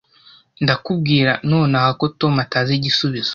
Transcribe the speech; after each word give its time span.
Ndakubwira 0.63 1.31
nonaha 1.49 1.89
ko 1.99 2.05
Tom 2.19 2.33
atazi 2.45 2.71
igisubizo 2.75 3.29